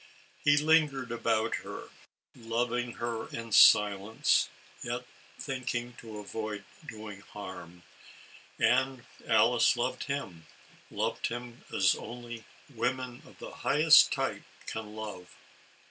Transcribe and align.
He 0.39 0.57
lin 0.57 0.89
gered 0.89 1.11
about 1.11 1.57
her, 1.57 1.89
loving 2.35 2.93
her 2.93 3.27
in 3.27 3.51
silence, 3.51 4.49
yet 4.81 5.05
think 5.37 5.75
ing 5.75 5.93
to 5.97 6.17
avoid 6.17 6.63
doing 6.83 7.21
harm; 7.21 7.83
and 8.57 9.05
Alice 9.27 9.77
loved 9.77 10.05
him— 10.05 10.47
loved 10.89 11.27
him 11.27 11.65
as 11.71 11.93
only 11.93 12.45
women 12.67 13.21
of 13.27 13.37
the 13.37 13.57
highest 13.57 14.11
type 14.11 14.41
can 14.65 14.95
love. 14.95 15.35